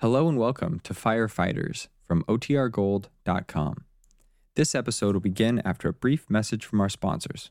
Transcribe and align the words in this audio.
Hello 0.00 0.28
and 0.28 0.36
welcome 0.36 0.78
to 0.80 0.92
Firefighters 0.92 1.88
from 2.04 2.22
OTRGold.com. 2.24 3.84
This 4.54 4.74
episode 4.74 5.14
will 5.14 5.22
begin 5.22 5.62
after 5.64 5.88
a 5.88 5.94
brief 5.94 6.28
message 6.28 6.66
from 6.66 6.82
our 6.82 6.90
sponsors. 6.90 7.50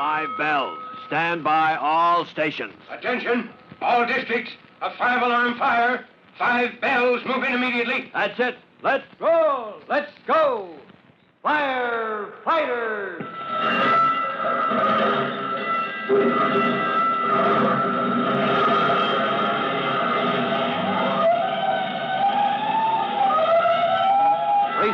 Five 0.00 0.30
bells. 0.38 0.78
Stand 1.08 1.44
by 1.44 1.76
all 1.76 2.24
stations. 2.24 2.72
Attention, 2.90 3.50
all 3.82 4.06
districts. 4.06 4.50
A 4.80 4.96
five-alarm 4.96 5.58
fire. 5.58 6.06
Five 6.38 6.80
bells. 6.80 7.22
Move 7.26 7.44
in 7.44 7.52
immediately. 7.52 8.10
That's 8.14 8.40
it. 8.40 8.56
Let's 8.82 9.04
roll. 9.20 9.74
Let's 9.90 10.10
go. 10.26 10.74
Fire 11.42 12.32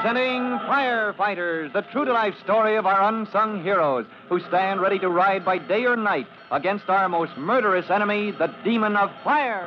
Presenting 0.07 0.61
Firefighters, 0.69 1.73
the 1.73 1.83
true 1.83 2.05
to 2.05 2.13
life 2.13 2.35
story 2.45 2.77
of 2.77 2.87
our 2.87 3.09
unsung 3.09 3.65
heroes 3.65 4.07
who 4.29 4.39
stand 4.39 4.81
ready 4.81 5.01
to 5.01 5.09
ride 5.09 5.45
by 5.45 5.59
day 5.59 5.85
or 5.85 5.97
night 5.97 6.29
against 6.53 6.89
our 6.89 7.09
most 7.09 7.37
murderous 7.37 7.91
enemy, 7.91 8.31
the 8.31 8.55
demon 8.63 8.95
of 8.95 9.11
fire. 9.25 9.67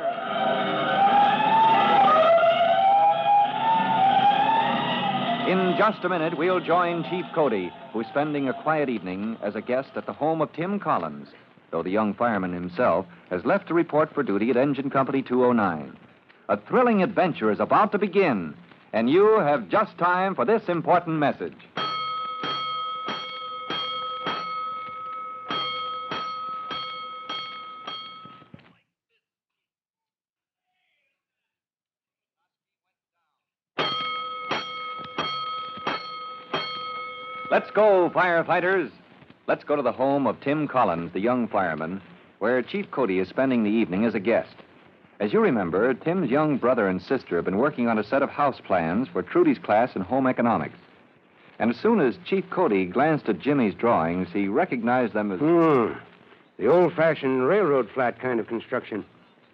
In 5.46 5.74
just 5.76 6.02
a 6.04 6.08
minute, 6.08 6.38
we'll 6.38 6.60
join 6.60 7.04
Chief 7.10 7.26
Cody, 7.34 7.70
who's 7.92 8.06
spending 8.06 8.48
a 8.48 8.62
quiet 8.62 8.88
evening 8.88 9.36
as 9.42 9.56
a 9.56 9.60
guest 9.60 9.90
at 9.94 10.06
the 10.06 10.14
home 10.14 10.40
of 10.40 10.50
Tim 10.54 10.80
Collins, 10.80 11.28
though 11.70 11.82
the 11.82 11.90
young 11.90 12.14
fireman 12.14 12.54
himself 12.54 13.04
has 13.28 13.44
left 13.44 13.68
to 13.68 13.74
report 13.74 14.14
for 14.14 14.22
duty 14.22 14.48
at 14.48 14.56
Engine 14.56 14.88
Company 14.88 15.20
209. 15.20 15.94
A 16.48 16.56
thrilling 16.56 17.02
adventure 17.02 17.52
is 17.52 17.60
about 17.60 17.92
to 17.92 17.98
begin, 17.98 18.54
and 18.92 19.08
you 19.08 19.38
have 19.38 19.68
just 19.68 19.96
time 19.98 20.34
for 20.34 20.44
this 20.44 20.62
important 20.68 21.18
message. 21.18 21.54
Let's 37.50 37.70
go, 37.72 38.08
firefighters. 38.14 38.90
Let's 39.48 39.64
go 39.64 39.74
to 39.74 39.82
the 39.82 39.90
home 39.90 40.28
of 40.28 40.40
Tim 40.40 40.68
Collins, 40.68 41.12
the 41.12 41.20
young 41.20 41.48
fireman, 41.48 42.00
where 42.38 42.62
Chief 42.62 42.88
Cody 42.92 43.18
is 43.18 43.28
spending 43.28 43.64
the 43.64 43.70
evening 43.70 44.04
as 44.04 44.14
a 44.14 44.20
guest. 44.20 44.54
As 45.20 45.34
you 45.34 45.40
remember, 45.40 45.92
Tim's 45.92 46.30
young 46.30 46.56
brother 46.56 46.88
and 46.88 47.00
sister 47.00 47.36
have 47.36 47.44
been 47.44 47.58
working 47.58 47.88
on 47.88 47.98
a 47.98 48.04
set 48.04 48.22
of 48.22 48.30
house 48.30 48.58
plans 48.58 49.06
for 49.06 49.22
Trudy's 49.22 49.58
class 49.58 49.94
in 49.94 50.00
home 50.00 50.26
economics. 50.26 50.78
And 51.58 51.70
as 51.70 51.76
soon 51.76 52.00
as 52.00 52.16
Chief 52.24 52.48
Cody 52.48 52.86
glanced 52.86 53.28
at 53.28 53.38
Jimmy's 53.38 53.74
drawings, 53.74 54.28
he 54.32 54.48
recognized 54.48 55.12
them 55.12 55.30
as. 55.30 55.38
Hmm. 55.38 55.92
The 56.58 56.68
old-fashioned 56.68 57.46
railroad 57.46 57.90
flat 57.90 58.18
kind 58.18 58.40
of 58.40 58.46
construction. 58.46 59.04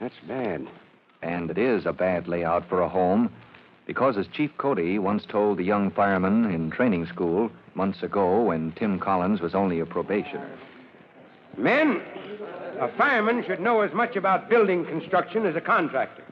That's 0.00 0.14
bad. 0.28 0.68
And 1.22 1.50
it 1.50 1.58
is 1.58 1.84
a 1.84 1.92
bad 1.92 2.28
layout 2.28 2.68
for 2.68 2.80
a 2.80 2.88
home, 2.88 3.32
because 3.86 4.16
as 4.16 4.28
Chief 4.28 4.56
Cody 4.58 5.00
once 5.00 5.24
told 5.24 5.58
the 5.58 5.64
young 5.64 5.90
fireman 5.90 6.44
in 6.44 6.70
training 6.70 7.06
school 7.06 7.50
months 7.74 8.04
ago 8.04 8.40
when 8.40 8.70
Tim 8.72 9.00
Collins 9.00 9.40
was 9.40 9.54
only 9.54 9.80
a 9.80 9.86
probationer. 9.86 10.48
Men, 11.56 12.02
a 12.80 12.88
fireman 12.96 13.44
should 13.46 13.60
know 13.60 13.80
as 13.80 13.92
much 13.92 14.16
about 14.16 14.48
building 14.48 14.84
construction 14.84 15.46
as 15.46 15.56
a 15.56 15.60
contractor. 15.60 16.24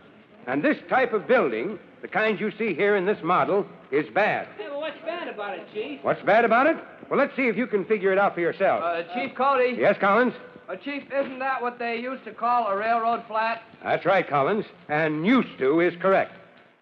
And 0.47 0.63
this 0.63 0.77
type 0.89 1.13
of 1.13 1.27
building, 1.27 1.79
the 2.03 2.09
kind 2.09 2.39
you 2.39 2.51
see 2.59 2.75
here 2.75 2.97
in 2.97 3.07
this 3.07 3.23
model, 3.23 3.67
is 3.91 4.07
bad. 4.13 4.47
Hey, 4.59 4.69
well, 4.69 4.81
what's 4.81 4.99
bad 5.05 5.29
about 5.29 5.59
it, 5.59 5.67
Chief? 5.73 6.01
What's 6.03 6.23
bad 6.23 6.45
about 6.45 6.67
it? 6.67 6.77
Well, 7.09 7.19
let's 7.19 7.35
see 7.37 7.49
if 7.49 7.57
you 7.57 7.67
can 7.67 7.85
figure 7.85 8.13
it 8.13 8.19
out 8.19 8.35
for 8.35 8.41
yourself. 8.41 8.83
Uh, 8.83 9.03
Chief 9.15 9.35
Cody. 9.35 9.77
yes, 9.79 9.97
Collins? 9.99 10.35
Uh, 10.69 10.77
Chief, 10.77 11.03
isn't 11.13 11.39
that 11.39 11.63
what 11.63 11.79
they 11.79 11.97
used 11.97 12.25
to 12.25 12.33
call 12.33 12.67
a 12.69 12.77
railroad 12.77 13.23
flat? 13.27 13.63
That's 13.83 14.05
right, 14.05 14.27
Collins. 14.29 14.65
And 14.89 15.27
used 15.27 15.59
to 15.59 15.81
is 15.81 15.95
correct. 16.01 16.33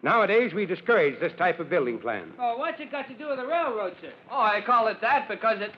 Nowadays, 0.02 0.52
we 0.52 0.66
discourage 0.66 1.20
this 1.20 1.32
type 1.38 1.60
of 1.60 1.70
building 1.70 1.98
plan. 1.98 2.32
Oh, 2.38 2.56
what's 2.56 2.80
it 2.80 2.90
got 2.90 3.06
to 3.08 3.14
do 3.14 3.28
with 3.28 3.38
the 3.38 3.46
railroad, 3.46 3.94
sir? 4.00 4.12
Oh, 4.30 4.40
I 4.40 4.60
call 4.60 4.88
it 4.88 5.00
that 5.00 5.28
because 5.28 5.60
it. 5.60 5.72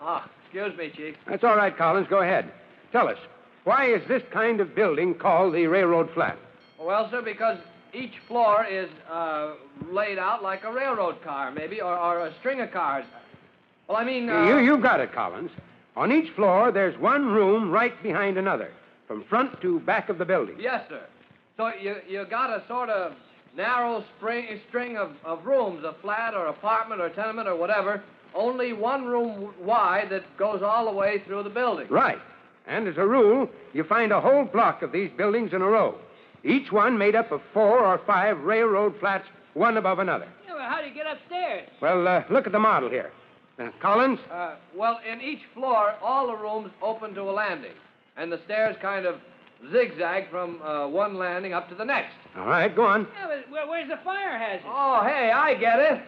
Ah, 0.00 0.28
excuse 0.44 0.76
me, 0.78 0.92
Chief. 0.96 1.16
That's 1.28 1.42
all 1.42 1.56
right, 1.56 1.76
Collins. 1.76 2.06
Go 2.08 2.20
ahead. 2.20 2.52
Tell 2.92 3.08
us, 3.08 3.18
why 3.64 3.86
is 3.86 4.06
this 4.08 4.22
kind 4.30 4.60
of 4.60 4.74
building 4.74 5.14
called 5.14 5.54
the 5.54 5.66
railroad 5.66 6.10
flat? 6.14 6.38
Well, 6.78 7.08
sir, 7.10 7.22
because 7.22 7.58
each 7.92 8.14
floor 8.28 8.64
is 8.64 8.88
uh, 9.10 9.54
laid 9.90 10.18
out 10.18 10.42
like 10.42 10.64
a 10.64 10.72
railroad 10.72 11.22
car, 11.22 11.50
maybe, 11.50 11.80
or, 11.80 11.96
or 11.96 12.26
a 12.26 12.34
string 12.40 12.60
of 12.60 12.70
cars. 12.70 13.04
Well, 13.88 13.96
I 13.96 14.04
mean. 14.04 14.28
Uh, 14.28 14.44
You, 14.46 14.58
you've 14.58 14.82
got 14.82 15.00
it, 15.00 15.12
Collins. 15.12 15.50
On 15.96 16.12
each 16.12 16.30
floor, 16.34 16.70
there's 16.70 16.96
one 16.98 17.26
room 17.26 17.70
right 17.70 18.00
behind 18.02 18.36
another, 18.36 18.70
from 19.08 19.24
front 19.24 19.60
to 19.62 19.80
back 19.80 20.08
of 20.10 20.18
the 20.18 20.24
building. 20.24 20.56
Yes, 20.60 20.84
sir. 20.88 21.02
So 21.56 21.72
you 21.80 21.96
you 22.06 22.26
got 22.28 22.50
a 22.50 22.62
sort 22.68 22.90
of 22.90 23.14
narrow 23.56 24.04
spring, 24.16 24.60
string 24.68 24.98
of, 24.98 25.12
of 25.24 25.46
rooms, 25.46 25.84
a 25.84 25.94
flat 26.02 26.34
or 26.34 26.48
apartment 26.48 27.00
or 27.00 27.08
tenement 27.08 27.48
or 27.48 27.56
whatever, 27.56 28.02
only 28.34 28.74
one 28.74 29.06
room 29.06 29.54
wide 29.58 30.10
that 30.10 30.24
goes 30.36 30.60
all 30.62 30.84
the 30.84 30.92
way 30.92 31.22
through 31.26 31.42
the 31.42 31.48
building. 31.50 31.86
Right. 31.88 32.18
And 32.66 32.88
as 32.88 32.96
a 32.96 33.06
rule, 33.06 33.48
you 33.72 33.84
find 33.84 34.12
a 34.12 34.20
whole 34.20 34.44
block 34.44 34.82
of 34.82 34.92
these 34.92 35.10
buildings 35.16 35.52
in 35.52 35.62
a 35.62 35.66
row, 35.66 35.94
each 36.44 36.70
one 36.70 36.96
made 36.96 37.16
up 37.16 37.32
of 37.32 37.40
four 37.52 37.80
or 37.80 37.98
five 38.06 38.38
railroad 38.40 38.94
flats, 39.00 39.26
one 39.54 39.76
above 39.76 39.98
another. 39.98 40.28
Yeah, 40.46 40.54
well, 40.54 40.68
how 40.68 40.80
do 40.80 40.88
you 40.88 40.94
get 40.94 41.06
upstairs? 41.06 41.68
Well, 41.80 42.06
uh, 42.06 42.24
look 42.30 42.46
at 42.46 42.52
the 42.52 42.58
model 42.58 42.88
here. 42.88 43.10
Uh, 43.58 43.70
Collins? 43.80 44.20
Uh, 44.30 44.56
well, 44.74 45.00
in 45.10 45.20
each 45.20 45.40
floor, 45.54 45.94
all 46.02 46.26
the 46.26 46.36
rooms 46.36 46.70
open 46.82 47.14
to 47.14 47.22
a 47.22 47.32
landing, 47.32 47.72
and 48.16 48.30
the 48.30 48.40
stairs 48.44 48.76
kind 48.82 49.06
of 49.06 49.16
zigzag 49.72 50.30
from 50.30 50.60
uh, 50.62 50.86
one 50.86 51.16
landing 51.16 51.52
up 51.54 51.68
to 51.70 51.74
the 51.74 51.84
next. 51.84 52.14
All 52.36 52.46
right, 52.46 52.74
go 52.74 52.84
on. 52.84 53.08
Yeah, 53.18 53.40
but 53.50 53.68
where's 53.68 53.88
the 53.88 53.98
fire 54.04 54.38
hazard? 54.38 54.66
Oh, 54.66 55.02
hey, 55.04 55.30
I 55.34 55.54
get 55.54 55.78
it. 55.78 56.02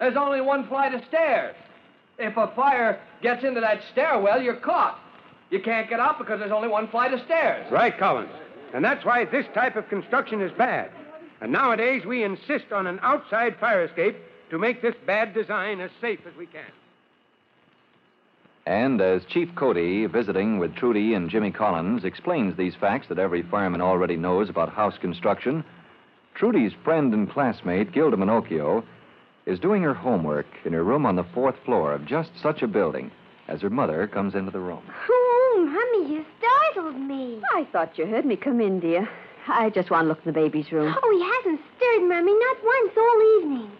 There's 0.00 0.16
only 0.16 0.40
one 0.40 0.66
flight 0.68 0.94
of 0.94 1.02
stairs. 1.08 1.54
If 2.18 2.36
a 2.36 2.50
fire 2.56 3.00
gets 3.22 3.44
into 3.44 3.60
that 3.60 3.80
stairwell, 3.92 4.40
you're 4.42 4.56
caught. 4.56 4.98
You 5.50 5.60
can't 5.60 5.88
get 5.88 6.00
out 6.00 6.18
because 6.18 6.40
there's 6.40 6.52
only 6.52 6.68
one 6.68 6.88
flight 6.88 7.12
of 7.12 7.20
stairs. 7.24 7.70
Right, 7.70 7.96
Collins. 7.96 8.32
And 8.74 8.84
that's 8.84 9.04
why 9.04 9.24
this 9.24 9.46
type 9.54 9.76
of 9.76 9.88
construction 9.88 10.42
is 10.42 10.52
bad. 10.52 10.90
And 11.40 11.52
nowadays, 11.52 12.04
we 12.04 12.22
insist 12.22 12.72
on 12.72 12.86
an 12.86 12.98
outside 13.02 13.56
fire 13.58 13.84
escape 13.84 14.16
to 14.50 14.58
make 14.58 14.82
this 14.82 14.94
bad 15.06 15.34
design 15.34 15.80
as 15.80 15.90
safe 16.00 16.20
as 16.26 16.34
we 16.36 16.46
can. 16.46 16.64
And 18.66 19.00
as 19.00 19.24
Chief 19.24 19.48
Cody, 19.54 20.04
visiting 20.04 20.58
with 20.58 20.74
Trudy 20.74 21.14
and 21.14 21.30
Jimmy 21.30 21.50
Collins, 21.50 22.04
explains 22.04 22.56
these 22.56 22.74
facts 22.74 23.08
that 23.08 23.18
every 23.18 23.42
fireman 23.42 23.80
already 23.80 24.16
knows 24.16 24.50
about 24.50 24.68
house 24.68 24.98
construction, 24.98 25.64
Trudy's 26.34 26.72
friend 26.84 27.14
and 27.14 27.30
classmate, 27.30 27.92
Gilda 27.92 28.18
Minocchio, 28.18 28.84
is 29.46 29.58
doing 29.58 29.82
her 29.82 29.94
homework 29.94 30.46
in 30.66 30.74
her 30.74 30.84
room 30.84 31.06
on 31.06 31.16
the 31.16 31.24
fourth 31.24 31.56
floor 31.64 31.94
of 31.94 32.04
just 32.04 32.30
such 32.42 32.60
a 32.60 32.68
building 32.68 33.10
as 33.48 33.62
her 33.62 33.70
mother 33.70 34.06
comes 34.06 34.34
into 34.34 34.50
the 34.50 34.60
room. 34.60 34.82
Mommy, 35.68 36.10
you 36.10 36.24
startled 36.38 36.98
me. 36.98 37.42
I 37.54 37.66
thought 37.70 37.98
you 37.98 38.06
heard 38.06 38.24
me 38.24 38.36
come 38.36 38.60
in, 38.60 38.80
dear. 38.80 39.06
I 39.46 39.68
just 39.68 39.90
want 39.90 40.04
to 40.04 40.08
look 40.08 40.18
in 40.24 40.32
the 40.32 40.32
baby's 40.32 40.72
room. 40.72 40.94
Oh, 40.96 41.10
he 41.12 41.50
hasn't 41.52 41.60
stirred, 41.76 42.08
Mommy, 42.08 42.32
not 42.32 42.56
once 42.64 42.92
all 42.96 43.38
evening. 43.38 43.70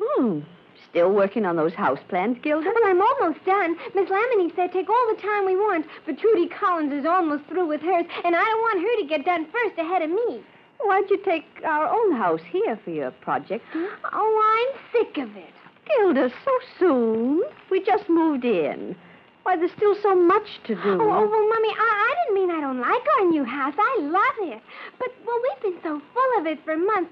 Hmm. 0.00 0.40
Still 0.88 1.12
working 1.12 1.44
on 1.44 1.56
those 1.56 1.74
house 1.74 1.98
plans, 2.08 2.38
Gilda? 2.42 2.64
Well, 2.74 2.90
I'm 2.90 3.00
almost 3.00 3.44
done. 3.44 3.76
Miss 3.94 4.08
Lamini 4.08 4.54
said 4.56 4.72
take 4.72 4.88
all 4.88 5.14
the 5.14 5.20
time 5.20 5.44
we 5.44 5.54
want, 5.54 5.86
but 6.06 6.18
Trudy 6.18 6.48
Collins 6.48 6.92
is 6.92 7.06
almost 7.06 7.44
through 7.44 7.66
with 7.66 7.82
hers, 7.82 8.06
and 8.24 8.34
I 8.34 8.44
don't 8.44 8.60
want 8.60 8.80
her 8.80 9.02
to 9.02 9.08
get 9.08 9.24
done 9.24 9.46
first 9.52 9.78
ahead 9.78 10.02
of 10.02 10.10
me. 10.10 10.42
Why'd 10.80 11.10
you 11.10 11.18
take 11.24 11.44
our 11.64 11.88
own 11.88 12.16
house 12.16 12.40
here 12.50 12.78
for 12.84 12.90
your 12.90 13.10
project, 13.10 13.64
dear? 13.72 13.90
Oh, 14.12 14.72
I'm 14.74 14.80
sick 14.92 15.18
of 15.18 15.36
it. 15.36 15.54
Gilda, 15.86 16.30
so 16.44 16.50
soon? 16.78 17.42
We 17.70 17.82
just 17.84 18.08
moved 18.08 18.44
in. 18.44 18.96
Why, 19.42 19.56
there's 19.56 19.72
still 19.76 19.96
so 20.02 20.14
much 20.14 20.46
to 20.64 20.74
do. 20.76 20.80
Oh, 20.84 21.00
oh, 21.00 21.26
well, 21.28 21.48
Mommy, 21.48 21.68
I, 21.74 22.12
I 22.12 22.14
didn't 22.22 22.34
mean 22.40 22.50
I 22.56 22.60
don't 22.60 22.78
like 22.80 23.02
our 23.18 23.26
new 23.28 23.42
house. 23.44 23.74
I 23.76 23.98
love 24.00 24.48
it. 24.54 24.62
But, 24.98 25.08
well, 25.26 25.36
we've 25.42 25.62
been 25.74 25.82
so 25.82 26.00
full 26.14 26.40
of 26.40 26.46
it 26.46 26.64
for 26.64 26.76
months. 26.76 27.10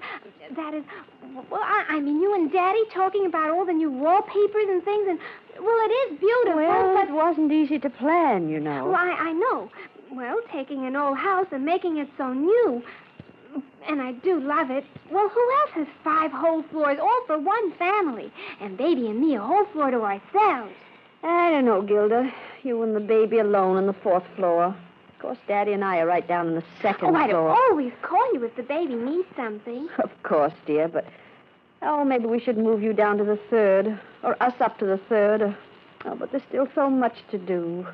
That 0.55 0.73
is, 0.73 0.83
well, 1.49 1.61
I, 1.61 1.85
I 1.89 1.99
mean, 1.99 2.21
you 2.21 2.33
and 2.33 2.49
Daddy 2.51 2.83
talking 2.93 3.25
about 3.25 3.49
all 3.51 3.65
the 3.65 3.73
new 3.73 3.91
wallpapers 3.91 4.69
and 4.69 4.83
things, 4.83 5.07
and, 5.09 5.19
well, 5.59 5.77
it 5.85 5.91
is 5.91 6.19
beautiful. 6.19 6.55
Well, 6.55 6.95
but, 6.95 7.09
it 7.09 7.13
wasn't 7.13 7.51
easy 7.51 7.79
to 7.79 7.89
plan, 7.89 8.47
you 8.47 8.59
know. 8.61 8.85
well, 8.85 8.95
I, 8.95 9.11
I 9.11 9.31
know. 9.33 9.69
Well, 10.11 10.39
taking 10.51 10.85
an 10.85 10.95
old 10.95 11.17
house 11.17 11.47
and 11.51 11.65
making 11.65 11.97
it 11.97 12.09
so 12.17 12.33
new. 12.33 12.81
And 13.89 14.01
I 14.01 14.13
do 14.13 14.39
love 14.39 14.71
it. 14.71 14.85
Well, 15.09 15.27
who 15.27 15.51
else 15.59 15.71
has 15.73 15.87
five 16.03 16.31
whole 16.31 16.63
floors, 16.63 16.97
all 17.01 17.23
for 17.27 17.37
one 17.37 17.73
family? 17.73 18.31
And 18.61 18.77
Baby 18.77 19.07
and 19.07 19.19
me 19.19 19.35
a 19.35 19.41
whole 19.41 19.65
floor 19.73 19.91
to 19.91 20.01
ourselves. 20.01 20.73
I 21.23 21.51
don't 21.51 21.65
know, 21.65 21.81
Gilda. 21.81 22.31
You 22.63 22.81
and 22.83 22.95
the 22.95 22.99
baby 22.99 23.39
alone 23.39 23.77
on 23.77 23.87
the 23.87 23.93
fourth 23.93 24.23
floor. 24.35 24.65
Of 24.65 25.19
course, 25.19 25.37
Daddy 25.47 25.73
and 25.73 25.83
I 25.83 25.99
are 25.99 26.07
right 26.07 26.27
down 26.27 26.47
on 26.47 26.55
the 26.55 26.63
second 26.81 27.15
oh, 27.15 27.19
I'd 27.19 27.29
floor. 27.29 27.49
always 27.49 27.93
call 28.01 28.33
you 28.33 28.43
if 28.43 28.55
the 28.55 28.63
baby 28.63 28.95
needs 28.95 29.27
something. 29.35 29.87
Of 29.99 30.09
course, 30.23 30.53
dear, 30.65 30.87
but 30.87 31.05
oh, 31.81 32.03
maybe 32.03 32.25
we 32.25 32.39
should 32.39 32.57
move 32.57 32.81
you 32.81 32.93
down 32.93 33.17
to 33.17 33.23
the 33.23 33.39
third, 33.49 33.99
or 34.23 34.41
us 34.41 34.53
up 34.59 34.79
to 34.79 34.85
the 34.85 34.97
third. 34.97 35.41
Or, 35.41 35.57
oh, 36.05 36.15
but 36.15 36.31
there's 36.31 36.43
still 36.49 36.67
so 36.73 36.89
much 36.89 37.17
to 37.31 37.37
do. 37.37 37.85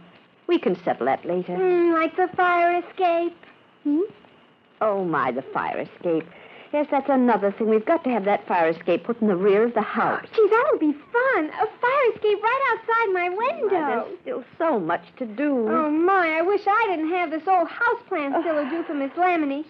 We 0.48 0.58
can 0.58 0.82
settle 0.84 1.08
that 1.08 1.26
later. 1.26 1.54
Mm, 1.58 1.94
like 1.94 2.16
the 2.16 2.30
fire 2.36 2.82
escape. 2.82 3.36
Hmm? 3.84 4.02
Oh 4.80 5.04
my, 5.04 5.32
the 5.32 5.42
fire 5.42 5.80
escape. 5.80 6.28
Yes, 6.74 6.88
that's 6.92 7.10
another 7.10 7.52
thing. 7.52 7.70
We've 7.70 7.86
got 7.86 8.04
to 8.04 8.10
have 8.10 8.26
that 8.26 8.46
fire 8.48 8.70
escape 8.70 9.06
put 9.06 9.22
in 9.22 9.28
the 9.28 9.36
rear 9.36 9.64
of 9.64 9.74
the 9.74 9.82
house. 9.82 10.26
Gee, 10.36 10.48
that'll 10.50 10.80
be 10.80 10.92
fun. 10.94 11.46
A 11.46 11.66
fire 11.80 12.12
escape 12.14 12.44
right 12.44 12.78
outside 12.78 13.14
my 13.14 13.30
window. 13.30 14.06
there's 14.06 14.20
still 14.22 14.44
so 14.58 14.80
much 14.80 15.04
to 15.18 15.26
do. 15.26 15.68
Oh, 15.70 15.90
my, 15.90 16.38
I 16.38 16.42
wish 16.42 16.62
I 16.68 16.88
didn't 16.90 17.10
have 17.12 17.32
this 17.32 17.48
old 17.48 17.70
house 17.70 18.02
plan 18.08 18.36
still 18.42 18.64
to 18.64 18.70
do 18.70 18.84
for 18.84 18.94
Miss 18.94 19.12
Lamini. 19.12 19.64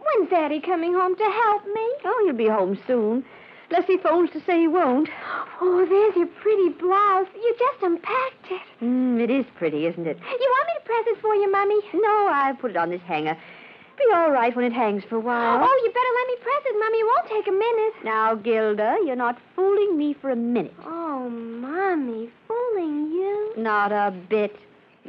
When's 0.00 0.30
Daddy 0.30 0.60
coming 0.60 0.92
home 0.92 1.16
to 1.16 1.24
help 1.44 1.64
me? 1.64 1.88
Oh, 2.04 2.22
he'll 2.26 2.34
be 2.36 2.48
home 2.48 2.78
soon. 2.86 3.24
Unless 3.70 3.86
he 3.86 3.96
phones 3.98 4.30
to 4.32 4.40
say 4.44 4.60
he 4.60 4.68
won't. 4.68 5.08
Oh, 5.60 5.86
there's 5.88 6.16
your 6.16 6.26
pretty 6.26 6.70
blouse. 6.70 7.26
You 7.34 7.54
just 7.58 7.82
unpacked 7.82 8.50
it. 8.50 8.60
Mm, 8.84 9.20
it 9.20 9.30
is 9.30 9.46
pretty, 9.56 9.86
isn't 9.86 10.06
it? 10.06 10.18
You 10.18 10.24
want 10.50 10.66
me 10.66 10.74
to 10.76 10.84
press 10.84 11.04
it 11.06 11.20
for 11.22 11.34
you, 11.34 11.50
Mummy? 11.50 11.80
No, 11.94 12.26
I'll 12.30 12.56
put 12.56 12.72
it 12.72 12.76
on 12.76 12.90
this 12.90 13.00
hanger. 13.02 13.38
Be 13.98 14.04
all 14.14 14.30
right 14.30 14.54
when 14.56 14.64
it 14.64 14.72
hangs 14.72 15.04
for 15.08 15.16
a 15.16 15.20
while. 15.20 15.60
Oh, 15.62 15.80
you 15.84 15.90
better 15.92 16.12
let 16.18 16.26
me 16.28 16.36
press 16.42 16.62
it, 16.66 16.78
Mummy. 16.78 16.98
It 16.98 17.06
won't 17.06 17.28
take 17.28 17.48
a 17.48 17.56
minute. 17.56 17.94
Now, 18.04 18.34
Gilda, 18.34 18.96
you're 19.04 19.16
not 19.16 19.38
fooling 19.54 19.96
me 19.96 20.14
for 20.14 20.30
a 20.30 20.36
minute. 20.36 20.74
Oh, 20.84 21.28
Mommy, 21.28 22.30
fooling 22.48 23.12
you? 23.12 23.52
Not 23.56 23.92
a 23.92 24.10
bit. 24.10 24.56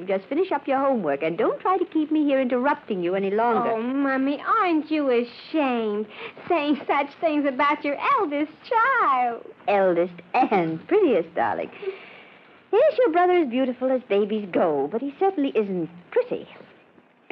Just 0.08 0.26
finish 0.26 0.52
up 0.52 0.68
your 0.68 0.80
homework 0.80 1.22
and 1.22 1.38
don't 1.38 1.62
try 1.62 1.78
to 1.78 1.86
keep 1.86 2.12
me 2.12 2.24
here 2.24 2.42
interrupting 2.42 3.04
you 3.04 3.14
any 3.14 3.30
longer. 3.30 3.72
Oh, 3.72 3.82
Mummy, 3.82 4.42
aren't 4.42 4.90
you 4.90 5.10
ashamed 5.12 6.08
saying 6.50 6.82
such 6.88 7.14
things 7.22 7.46
about 7.46 7.86
your 7.86 7.96
eldest 8.20 8.52
child? 8.68 9.46
Eldest 9.68 10.14
and 10.34 10.86
prettiest, 10.88 11.34
darling. 11.36 11.70
Yes, 12.72 12.98
your 12.98 13.12
brother 13.12 13.34
is 13.34 13.48
beautiful 13.50 13.92
as 13.92 14.02
babies 14.10 14.48
go, 14.52 14.90
but 14.92 15.00
he 15.00 15.14
certainly 15.20 15.52
isn't 15.56 15.90
pretty. 16.10 16.48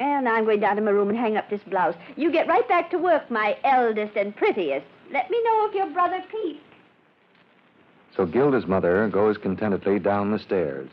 And 0.02 0.28
I'm 0.28 0.44
going 0.44 0.58
down 0.58 0.74
to 0.74 0.82
my 0.82 0.90
room 0.90 1.10
and 1.10 1.18
hang 1.18 1.36
up 1.36 1.48
this 1.48 1.60
blouse. 1.64 1.94
You 2.16 2.32
get 2.32 2.48
right 2.48 2.68
back 2.68 2.90
to 2.90 2.98
work, 2.98 3.30
my 3.30 3.56
eldest 3.62 4.16
and 4.16 4.34
prettiest. 4.34 4.84
Let 5.12 5.30
me 5.30 5.40
know 5.44 5.68
if 5.68 5.76
your 5.76 5.90
brother 5.90 6.20
peeps. 6.28 6.58
So 8.16 8.26
Gilda's 8.26 8.66
mother 8.66 9.06
goes 9.06 9.38
contentedly 9.38 10.00
down 10.00 10.32
the 10.32 10.40
stairs, 10.40 10.90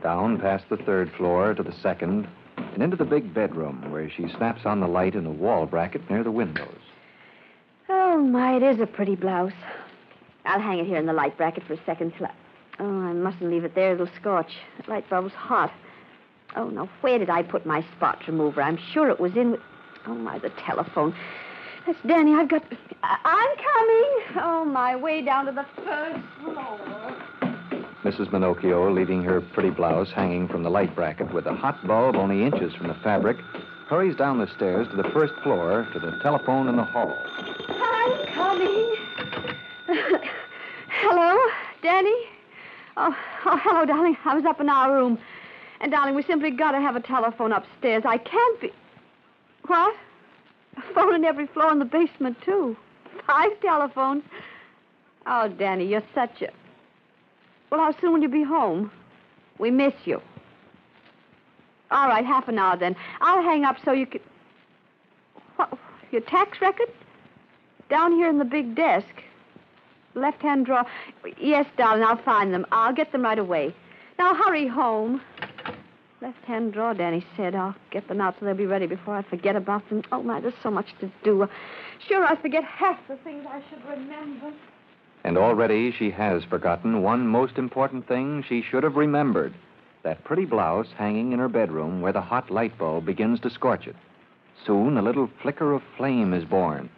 down 0.00 0.38
past 0.38 0.64
the 0.70 0.76
third 0.76 1.10
floor 1.16 1.54
to 1.54 1.62
the 1.64 1.74
second, 1.82 2.28
and 2.56 2.84
into 2.84 2.96
the 2.96 3.04
big 3.04 3.34
bedroom 3.34 3.90
where 3.90 4.08
she 4.08 4.28
snaps 4.36 4.64
on 4.64 4.78
the 4.78 4.86
light 4.86 5.16
in 5.16 5.24
the 5.24 5.30
wall 5.30 5.66
bracket 5.66 6.08
near 6.08 6.22
the 6.22 6.30
windows. 6.30 6.78
Oh, 7.88 8.18
my, 8.18 8.58
it 8.58 8.62
is 8.62 8.78
a 8.78 8.86
pretty 8.86 9.16
blouse. 9.16 9.52
I'll 10.44 10.60
hang 10.60 10.78
it 10.78 10.86
here 10.86 10.98
in 10.98 11.06
the 11.06 11.12
light 11.12 11.36
bracket 11.36 11.64
for 11.64 11.72
a 11.72 11.84
second 11.84 12.12
till 12.16 12.26
I... 12.26 12.32
Oh, 12.78 13.08
I 13.08 13.12
mustn't 13.12 13.50
leave 13.50 13.64
it 13.64 13.74
there. 13.74 13.94
It'll 13.94 14.08
scorch. 14.20 14.52
That 14.76 14.88
light 14.88 15.10
bulb's 15.10 15.34
hot. 15.34 15.72
Oh, 16.56 16.68
now, 16.68 16.88
where 17.00 17.18
did 17.18 17.30
I 17.30 17.42
put 17.42 17.64
my 17.64 17.84
spot 17.96 18.22
remover? 18.26 18.62
I'm 18.62 18.78
sure 18.92 19.08
it 19.08 19.20
was 19.20 19.36
in. 19.36 19.58
Oh, 20.06 20.14
my, 20.14 20.38
the 20.38 20.50
telephone. 20.50 21.14
That's 21.86 21.98
Danny. 22.06 22.34
I've 22.34 22.48
got... 22.48 22.62
I'm 23.02 23.56
coming. 23.56 24.42
Oh, 24.42 24.64
my, 24.66 24.96
way 24.96 25.22
down 25.22 25.46
to 25.46 25.52
the 25.52 25.66
first 25.84 26.20
floor. 26.42 27.16
Mrs. 28.02 28.30
Minocchio, 28.30 28.92
leaving 28.94 29.22
her 29.22 29.40
pretty 29.40 29.70
blouse 29.70 30.10
hanging 30.10 30.48
from 30.48 30.62
the 30.62 30.70
light 30.70 30.94
bracket 30.96 31.32
with 31.32 31.46
a 31.46 31.54
hot 31.54 31.86
bulb 31.86 32.16
only 32.16 32.42
inches 32.42 32.74
from 32.74 32.88
the 32.88 32.94
fabric, 32.94 33.36
hurries 33.88 34.16
down 34.16 34.38
the 34.38 34.46
stairs 34.56 34.88
to 34.88 34.96
the 34.96 35.08
first 35.10 35.34
floor 35.42 35.86
to 35.92 35.98
the 35.98 36.18
telephone 36.22 36.68
in 36.68 36.76
the 36.76 36.84
hall. 36.84 37.14
I'm 37.68 38.26
coming. 38.28 38.96
hello, 40.88 41.38
Danny? 41.82 42.14
Oh, 42.96 43.14
oh, 43.44 43.60
hello, 43.62 43.84
darling. 43.84 44.16
I 44.24 44.34
was 44.34 44.44
up 44.44 44.60
in 44.60 44.68
our 44.68 44.94
room. 44.94 45.18
And, 45.80 45.92
darling, 45.92 46.14
we 46.14 46.22
simply 46.22 46.50
got 46.50 46.72
to 46.72 46.80
have 46.80 46.96
a 46.96 47.00
telephone 47.00 47.52
upstairs. 47.52 48.02
I 48.06 48.18
can't 48.18 48.60
be. 48.60 48.70
What? 49.66 49.94
A 50.76 50.94
phone 50.94 51.14
in 51.14 51.24
every 51.24 51.46
floor 51.46 51.72
in 51.72 51.78
the 51.78 51.84
basement, 51.84 52.36
too. 52.44 52.76
Five 53.26 53.58
telephones. 53.60 54.22
Oh, 55.26 55.48
Danny, 55.48 55.86
you're 55.86 56.02
such 56.14 56.42
a. 56.42 56.50
Well, 57.70 57.80
how 57.80 57.98
soon 58.00 58.12
will 58.12 58.20
you 58.20 58.28
be 58.28 58.42
home? 58.42 58.90
We 59.58 59.70
miss 59.70 59.94
you. 60.04 60.20
All 61.90 62.08
right, 62.08 62.24
half 62.24 62.48
an 62.48 62.58
hour 62.58 62.76
then. 62.76 62.94
I'll 63.20 63.42
hang 63.42 63.64
up 63.64 63.76
so 63.84 63.92
you 63.92 64.06
can. 64.06 64.20
What? 65.56 65.76
Your 66.10 66.22
tax 66.22 66.60
record? 66.60 66.88
Down 67.88 68.12
here 68.12 68.28
in 68.28 68.38
the 68.38 68.44
big 68.44 68.74
desk. 68.74 69.06
Left 70.14 70.42
hand 70.42 70.66
drawer. 70.66 70.84
Yes, 71.40 71.66
darling, 71.76 72.02
I'll 72.02 72.22
find 72.22 72.52
them. 72.52 72.66
I'll 72.72 72.92
get 72.92 73.12
them 73.12 73.22
right 73.22 73.38
away. 73.38 73.74
Now 74.18 74.34
hurry 74.34 74.66
home. 74.66 75.20
Left 76.22 76.44
hand 76.44 76.74
drawer, 76.74 76.92
Danny 76.92 77.24
said. 77.34 77.54
I'll 77.54 77.74
get 77.90 78.06
them 78.08 78.20
out 78.20 78.36
so 78.38 78.44
they'll 78.44 78.54
be 78.54 78.66
ready 78.66 78.86
before 78.86 79.16
I 79.16 79.22
forget 79.22 79.56
about 79.56 79.88
them. 79.88 80.02
Oh, 80.12 80.22
my, 80.22 80.38
there's 80.40 80.52
so 80.62 80.70
much 80.70 80.94
to 81.00 81.10
do. 81.24 81.42
Uh, 81.42 81.46
sure, 82.06 82.24
I 82.24 82.36
forget 82.36 82.62
half 82.62 82.98
the 83.08 83.16
things 83.16 83.46
I 83.48 83.62
should 83.70 83.82
remember. 83.88 84.52
And 85.24 85.38
already 85.38 85.92
she 85.92 86.10
has 86.10 86.44
forgotten 86.44 87.02
one 87.02 87.26
most 87.26 87.56
important 87.56 88.06
thing 88.06 88.44
she 88.46 88.62
should 88.62 88.82
have 88.82 88.96
remembered 88.96 89.54
that 90.02 90.24
pretty 90.24 90.44
blouse 90.44 90.88
hanging 90.96 91.32
in 91.32 91.38
her 91.38 91.48
bedroom 91.48 92.00
where 92.00 92.12
the 92.12 92.20
hot 92.20 92.50
light 92.50 92.76
bulb 92.78 93.04
begins 93.04 93.40
to 93.40 93.50
scorch 93.50 93.86
it. 93.86 93.96
Soon 94.66 94.96
a 94.96 95.02
little 95.02 95.30
flicker 95.42 95.72
of 95.72 95.82
flame 95.96 96.32
is 96.32 96.44
born. 96.44 96.88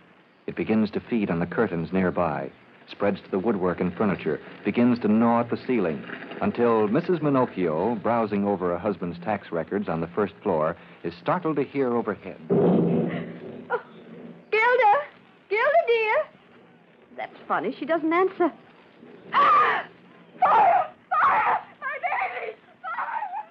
It 0.47 0.57
begins 0.57 0.91
to 0.93 1.01
feed 1.01 1.31
on 1.31 1.39
the 1.39 1.47
curtains 1.47 1.93
nearby, 1.93 2.51
spreads 2.91 3.21
to 3.21 3.31
the 3.31 3.39
woodwork 3.39 3.81
and 3.81 3.95
furniture, 3.95 4.41
begins 4.65 4.99
to 5.01 5.09
gnaw 5.09 5.41
at 5.41 5.51
the 5.51 5.57
ceiling, 5.67 6.03
until 6.41 6.89
Mrs. 6.89 7.21
Minocchio, 7.21 8.01
browsing 8.03 8.45
over 8.47 8.71
her 8.71 8.79
husband's 8.79 9.19
tax 9.21 9.51
records 9.53 9.89
on 9.89 10.01
the 10.01 10.09
first 10.09 10.35
floor, 10.43 10.77
is 11.05 11.15
startled 11.21 11.57
to 11.57 11.65
hear 11.65 11.95
overhead. 11.95 12.39
Oh, 12.51 13.81
Gilda! 14.51 15.03
Gilda, 15.49 15.83
dear! 15.87 16.25
That's 17.17 17.37
funny. 17.47 17.75
She 17.79 17.85
doesn't 17.85 18.13
answer. 18.13 18.53
Ah! 19.33 19.85
Fire! 20.41 20.91
Fire! 21.11 21.61
My 21.81 21.97
baby! 22.03 22.57
Fire! 22.83 23.47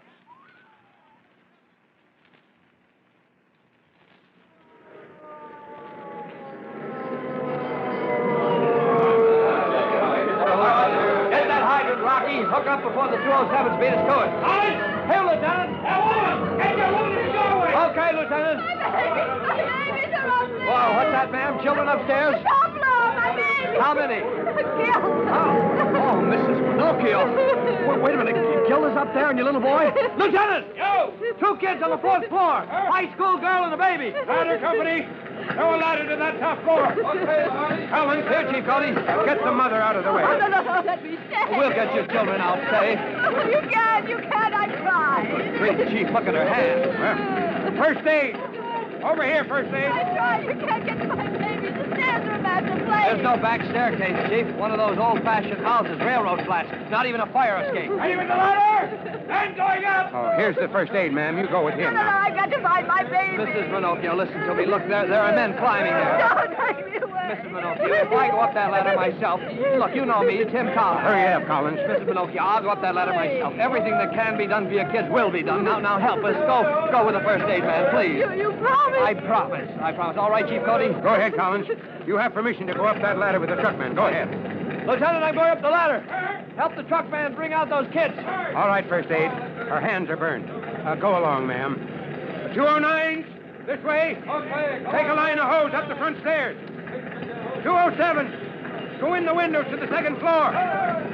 Get 11.31 11.47
that 11.47 11.63
hydrant, 11.63 12.01
Rocky. 12.03 12.43
Hook 12.43 12.67
up 12.67 12.83
before 12.83 13.07
the 13.07 13.17
207s 13.17 13.79
beat 13.79 13.93
us 13.93 14.03
to 14.05 14.15
it. 14.21 14.31
Aye. 14.43 14.75
Here, 15.07 15.23
Lieutenant. 15.23 15.71
Get 16.57 16.77
your 16.77 16.91
woman 16.91 17.17
in 17.17 17.25
the 17.27 17.33
doorway. 17.33 17.71
Okay, 17.71 18.09
Lieutenant. 18.17 18.59
Whoa, 20.67 20.93
what's 20.95 21.11
that, 21.11 21.31
ma'am? 21.31 21.59
Children 21.63 21.87
upstairs? 21.87 22.35
Top 22.43 22.71
floor, 22.71 23.15
my 23.15 23.35
baby! 23.35 23.79
How 23.79 23.93
many? 24.63 24.85
Gilda! 24.85 25.31
Oh, 25.31 25.97
oh, 25.97 26.15
Mrs. 26.21 26.57
Minocchio. 26.61 27.21
Wait, 27.87 28.01
wait 28.01 28.15
a 28.15 28.17
minute. 28.17 28.67
Gilda's 28.67 28.97
up 28.97 29.13
there 29.13 29.29
and 29.29 29.37
your 29.37 29.45
little 29.45 29.61
boy? 29.61 29.91
Lieutenant! 30.17 30.67
Yo! 30.75 31.13
Two 31.39 31.57
kids 31.57 31.81
on 31.81 31.89
the 31.89 31.97
fourth 31.97 32.27
floor. 32.29 32.65
High 32.67 33.11
school 33.13 33.37
girl 33.37 33.65
and 33.65 33.73
a 33.73 33.77
baby. 33.77 34.13
Ladder 34.27 34.59
company. 34.59 35.07
Throw 35.53 35.75
a 35.75 35.79
ladder 35.81 36.07
to 36.07 36.15
that 36.15 36.39
top 36.39 36.61
floor. 36.63 36.93
Okay, 36.93 37.87
Helen, 37.89 38.21
clear, 38.27 38.45
Chief 38.53 38.65
Cody. 38.65 38.93
Get 39.25 39.43
the 39.43 39.51
mother 39.51 39.81
out 39.81 39.95
of 39.95 40.03
the 40.05 40.13
way. 40.13 40.23
Oh, 40.23 40.37
no, 40.37 40.47
no, 40.47 40.61
no, 40.61 40.83
let 40.85 41.03
me 41.03 41.17
stay. 41.27 41.57
We'll 41.57 41.73
get 41.73 41.93
your 41.95 42.05
children, 42.07 42.39
I'll 42.39 42.61
say. 42.69 42.93
You 43.49 43.61
can't, 43.69 44.07
you 44.07 44.17
can't, 44.17 44.53
I 44.53 44.67
tried. 44.77 45.57
Great, 45.57 45.89
Chief, 45.89 46.13
look 46.13 46.27
at 46.27 46.35
her 46.35 46.47
hand. 46.47 46.93
Well, 47.01 47.73
first 47.81 48.05
aid. 48.05 48.35
Over 49.03 49.25
here, 49.25 49.43
First 49.45 49.73
Aid. 49.73 49.85
I 49.85 50.13
tried. 50.13 50.45
You 50.45 50.65
can't 50.65 50.85
get 50.85 50.97
to 51.01 51.07
my 51.07 51.27
baby. 51.27 51.67
The 51.73 51.85
stairs 51.95 52.21
are 52.27 52.35
a 52.37 52.41
massive 52.41 52.85
place. 52.85 53.05
There's 53.09 53.23
no 53.23 53.35
back 53.37 53.61
staircase, 53.69 54.29
Chief. 54.29 54.45
One 54.55 54.71
of 54.71 54.77
those 54.77 54.97
old-fashioned 54.97 55.63
houses, 55.63 55.97
railroad 55.99 56.45
flats. 56.45 56.69
Not 56.91 57.05
even 57.07 57.21
a 57.21 57.27
fire 57.33 57.65
escape. 57.65 57.89
Ready 57.91 58.15
with 58.15 58.27
the 58.27 58.35
ladder? 58.37 58.93
And 59.31 59.55
going 59.55 59.85
up! 59.85 60.11
Oh, 60.13 60.37
here's 60.37 60.55
the 60.55 60.67
First 60.69 60.91
Aid, 60.91 61.13
ma'am. 61.13 61.37
You 61.37 61.47
go 61.47 61.65
with 61.65 61.75
him. 61.75 61.93
no, 61.93 61.99
no. 61.99 62.05
now. 62.05 62.19
I've 62.21 62.35
got 62.35 62.51
to 62.51 62.61
find 62.61 62.87
my 62.87 63.03
baby. 63.03 63.41
Mrs. 63.41 63.69
Minocchio, 63.71 64.15
listen 64.15 64.37
to 64.45 64.53
me. 64.53 64.65
Look, 64.65 64.85
there, 64.87 65.07
there 65.07 65.21
are 65.21 65.33
men 65.33 65.57
climbing 65.57 65.93
there. 65.93 66.17
Don't 66.21 66.53
take 66.61 66.85
me 66.91 66.97
away. 67.01 67.25
Mrs. 67.31 67.49
Minocchio, 67.49 68.05
if 68.05 68.11
I 68.11 68.29
go 68.29 68.39
up 68.39 68.53
that 68.53 68.71
ladder 68.71 68.95
myself, 68.95 69.39
look, 69.79 69.95
you 69.95 70.05
know 70.05 70.21
me, 70.21 70.43
Tim 70.45 70.73
Collins. 70.75 71.01
Hurry 71.01 71.25
up, 71.33 71.47
Collins. 71.47 71.79
Mrs. 71.79 72.05
Minocchio, 72.05 72.39
I'll 72.39 72.61
go 72.61 72.69
up 72.69 72.81
that 72.81 72.93
ladder 72.93 73.13
myself. 73.13 73.55
Everything 73.57 73.97
that 73.97 74.13
can 74.13 74.37
be 74.37 74.45
done 74.45 74.67
for 74.67 74.73
your 74.73 74.91
kids 74.91 75.07
will 75.09 75.31
be 75.31 75.41
done. 75.41 75.63
Now, 75.63 75.79
now, 75.79 75.97
help 75.97 76.23
us. 76.23 76.35
Go, 76.45 76.89
go 76.91 77.05
with 77.05 77.15
the 77.15 77.23
first 77.23 77.45
aid 77.49 77.63
man, 77.63 77.89
please. 77.95 78.19
You, 78.19 78.29
you 78.35 78.51
promised. 78.59 78.90
I 78.93 79.13
promise. 79.13 79.69
I 79.81 79.91
promise. 79.91 80.17
All 80.17 80.29
right, 80.29 80.47
Chief 80.47 80.63
Cody. 80.63 80.89
Go 81.01 81.13
ahead, 81.15 81.35
Collins. 81.35 81.67
You 82.05 82.17
have 82.17 82.33
permission 82.33 82.67
to 82.67 82.73
go 82.73 82.85
up 82.85 83.01
that 83.01 83.17
ladder 83.17 83.39
with 83.39 83.49
the 83.49 83.55
truckman. 83.55 83.95
Go 83.95 84.07
ahead. 84.07 84.29
Lieutenant, 84.87 85.23
I'm 85.23 85.35
going 85.35 85.49
up 85.51 85.61
the 85.61 85.69
ladder. 85.69 85.99
Help 86.57 86.75
the 86.75 86.83
truck 86.83 87.09
man 87.09 87.35
bring 87.35 87.53
out 87.53 87.69
those 87.69 87.87
kids. 87.93 88.13
All 88.17 88.67
right, 88.67 88.87
First 88.89 89.09
Aid. 89.11 89.31
Her 89.31 89.79
hands 89.79 90.09
are 90.09 90.17
burned. 90.17 90.49
Uh, 90.85 90.95
go 90.95 91.17
along, 91.17 91.47
ma'am. 91.47 91.75
209s, 92.55 93.65
this 93.65 93.81
way. 93.83 94.17
Okay, 94.27 94.83
Take 94.91 95.07
a 95.07 95.13
line 95.13 95.39
of 95.39 95.47
hose 95.47 95.73
up 95.73 95.87
the 95.87 95.95
front 95.95 96.19
stairs. 96.19 96.57
207, 97.63 98.99
go 98.99 99.13
in 99.13 99.25
the 99.25 99.33
windows 99.33 99.65
to 99.69 99.77
the 99.77 99.87
second 99.87 100.17
floor. 100.19 100.51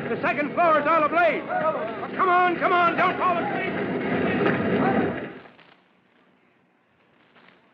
The 0.09 0.19
second 0.21 0.53
floor 0.53 0.79
is 0.79 0.87
all 0.87 1.03
ablaze. 1.03 1.43
Come 2.15 2.29
on, 2.29 2.57
come 2.57 2.71
on, 2.73 2.95
don't 2.95 3.17
fall 3.17 3.37
asleep. 3.37 3.86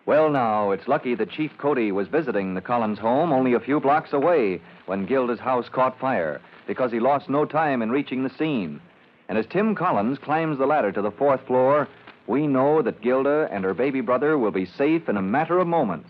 Well, 0.05 0.29
now, 0.29 0.71
it's 0.71 0.87
lucky 0.89 1.15
that 1.15 1.31
Chief 1.31 1.57
Cody 1.57 1.93
was 1.93 2.09
visiting 2.09 2.53
the 2.53 2.61
Collins 2.61 2.99
home 2.99 3.31
only 3.31 3.53
a 3.53 3.59
few 3.59 3.79
blocks 3.79 4.11
away 4.11 4.59
when 4.85 5.05
Gilda's 5.05 5.39
house 5.39 5.69
caught 5.69 5.97
fire 5.97 6.41
because 6.67 6.91
he 6.91 6.99
lost 6.99 7.29
no 7.29 7.45
time 7.45 7.81
in 7.81 7.89
reaching 7.89 8.23
the 8.23 8.29
scene. 8.29 8.81
And 9.29 9.37
as 9.37 9.45
Tim 9.45 9.75
Collins 9.75 10.19
climbs 10.19 10.57
the 10.57 10.65
ladder 10.65 10.91
to 10.91 11.01
the 11.01 11.11
fourth 11.11 11.45
floor, 11.47 11.87
we 12.27 12.47
know 12.47 12.81
that 12.81 13.01
Gilda 13.01 13.47
and 13.49 13.63
her 13.63 13.73
baby 13.73 14.01
brother 14.01 14.37
will 14.37 14.51
be 14.51 14.65
safe 14.65 15.07
in 15.07 15.15
a 15.15 15.21
matter 15.21 15.57
of 15.59 15.67
moments. 15.67 16.09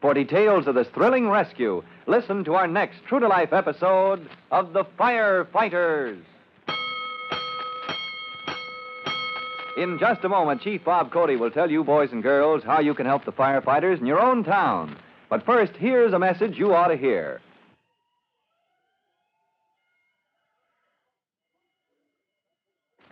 For 0.00 0.14
details 0.14 0.66
of 0.66 0.74
this 0.74 0.88
thrilling 0.88 1.28
rescue, 1.28 1.82
listen 2.06 2.44
to 2.44 2.54
our 2.54 2.66
next 2.66 3.04
true 3.06 3.20
to 3.20 3.28
life 3.28 3.52
episode 3.52 4.26
of 4.50 4.72
The 4.72 4.84
Firefighters. 4.98 6.20
In 9.76 9.98
just 9.98 10.22
a 10.22 10.28
moment, 10.28 10.62
Chief 10.62 10.84
Bob 10.84 11.10
Cody 11.10 11.34
will 11.34 11.50
tell 11.50 11.68
you, 11.68 11.82
boys 11.82 12.12
and 12.12 12.22
girls, 12.22 12.62
how 12.62 12.78
you 12.78 12.94
can 12.94 13.06
help 13.06 13.24
the 13.24 13.32
firefighters 13.32 13.98
in 13.98 14.06
your 14.06 14.20
own 14.20 14.44
town. 14.44 14.96
But 15.28 15.44
first, 15.44 15.72
here's 15.76 16.12
a 16.12 16.18
message 16.18 16.56
you 16.56 16.72
ought 16.74 16.88
to 16.88 16.96
hear. 16.96 17.40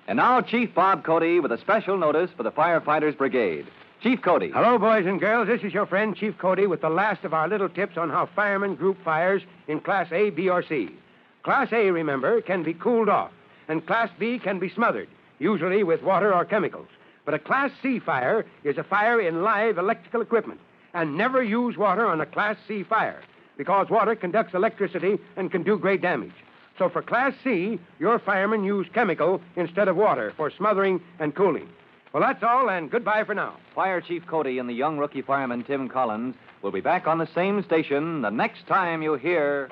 And 0.06 0.18
now, 0.18 0.40
Chief 0.40 0.72
Bob 0.72 1.04
Cody 1.04 1.40
with 1.40 1.50
a 1.50 1.58
special 1.58 1.96
notice 1.96 2.30
for 2.36 2.44
the 2.44 2.52
Firefighters 2.52 3.16
Brigade. 3.16 3.66
Chief 4.00 4.20
Cody. 4.22 4.50
Hello, 4.50 4.78
boys 4.78 5.06
and 5.06 5.18
girls. 5.18 5.48
This 5.48 5.62
is 5.62 5.72
your 5.72 5.86
friend, 5.86 6.16
Chief 6.16 6.36
Cody, 6.38 6.66
with 6.66 6.80
the 6.80 6.90
last 6.90 7.24
of 7.24 7.34
our 7.34 7.48
little 7.48 7.68
tips 7.68 7.96
on 7.96 8.10
how 8.10 8.28
firemen 8.36 8.76
group 8.76 9.02
fires 9.04 9.42
in 9.66 9.80
Class 9.80 10.12
A, 10.12 10.30
B, 10.30 10.48
or 10.48 10.62
C. 10.62 10.90
Class 11.42 11.72
A, 11.72 11.90
remember, 11.90 12.40
can 12.40 12.62
be 12.62 12.74
cooled 12.74 13.08
off, 13.08 13.32
and 13.68 13.86
Class 13.86 14.10
B 14.18 14.38
can 14.38 14.58
be 14.58 14.68
smothered, 14.68 15.08
usually 15.42 15.82
with 15.82 16.02
water 16.02 16.32
or 16.32 16.44
chemicals. 16.44 16.88
But 17.24 17.34
a 17.34 17.38
Class 17.38 17.70
C 17.82 17.98
fire 17.98 18.46
is 18.64 18.78
a 18.78 18.84
fire 18.84 19.20
in 19.20 19.42
live 19.42 19.78
electrical 19.78 20.22
equipment, 20.22 20.60
and 20.94 21.16
never 21.16 21.42
use 21.42 21.76
water 21.76 22.06
on 22.06 22.20
a 22.20 22.26
Class 22.26 22.56
C 22.66 22.82
fire, 22.82 23.22
because 23.56 23.90
water 23.90 24.14
conducts 24.14 24.54
electricity 24.54 25.18
and 25.36 25.50
can 25.50 25.62
do 25.62 25.78
great 25.78 26.00
damage. 26.00 26.32
So 26.78 26.88
for 26.88 27.02
Class 27.02 27.34
C, 27.44 27.78
your 27.98 28.18
firemen 28.18 28.64
use 28.64 28.86
chemical 28.94 29.40
instead 29.56 29.88
of 29.88 29.96
water 29.96 30.32
for 30.36 30.50
smothering 30.50 31.00
and 31.18 31.34
cooling. 31.34 31.68
Well, 32.12 32.22
that's 32.22 32.42
all, 32.42 32.68
and 32.68 32.90
goodbye 32.90 33.24
for 33.24 33.34
now. 33.34 33.56
Fire 33.74 34.00
Chief 34.00 34.26
Cody 34.26 34.58
and 34.58 34.68
the 34.68 34.74
young 34.74 34.98
rookie 34.98 35.22
fireman 35.22 35.64
Tim 35.64 35.88
Collins 35.88 36.34
will 36.60 36.72
be 36.72 36.80
back 36.80 37.06
on 37.06 37.18
the 37.18 37.28
same 37.34 37.62
station 37.64 38.20
the 38.20 38.30
next 38.30 38.66
time 38.66 39.02
you 39.02 39.14
hear. 39.14 39.68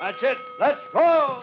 That's 0.00 0.22
it. 0.22 0.38
Let's 0.58 0.80
go! 0.92 1.42